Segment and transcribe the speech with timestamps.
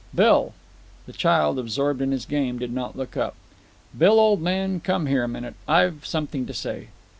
[0.15, 0.53] "Bill."
[1.05, 3.35] The child, absorbed in his game, did not look up.
[3.95, 5.53] "Bill, old man, come here a minute.
[5.67, 6.87] I've something to say."